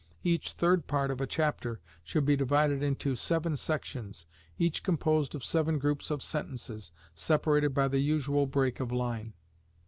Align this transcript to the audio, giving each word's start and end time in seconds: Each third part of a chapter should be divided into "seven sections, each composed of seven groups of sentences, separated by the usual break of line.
Each 0.23 0.53
third 0.53 0.87
part 0.87 1.11
of 1.11 1.21
a 1.21 1.27
chapter 1.27 1.79
should 2.03 2.25
be 2.25 2.35
divided 2.35 2.81
into 2.81 3.15
"seven 3.15 3.55
sections, 3.55 4.25
each 4.57 4.81
composed 4.81 5.35
of 5.35 5.43
seven 5.45 5.77
groups 5.77 6.09
of 6.09 6.23
sentences, 6.23 6.91
separated 7.13 7.75
by 7.75 7.87
the 7.87 7.99
usual 7.99 8.47
break 8.47 8.79
of 8.79 8.91
line. 8.91 9.33